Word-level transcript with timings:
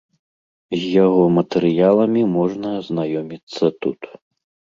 З 0.75 0.79
яго 1.05 1.23
матэрыяламі 1.37 2.23
можна 2.37 2.67
азнаёміцца 2.79 3.65
тут. 3.87 3.99